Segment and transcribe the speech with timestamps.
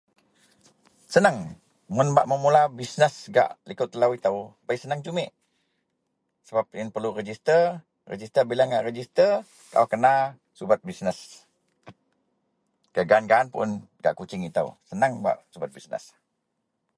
[1.13, 1.37] Seneng
[1.95, 5.31] mun bak memula bisnes gak likou telou itou bei seneng jumik
[6.45, 7.61] sebap ayen perlu register,
[8.49, 9.31] bila ngak register
[9.73, 10.13] kaau kena
[10.57, 11.19] subet bisnes.
[12.95, 13.71] Gak gaan-gaan un
[14.03, 16.05] gak Kuching itou seneng bak subet bisnes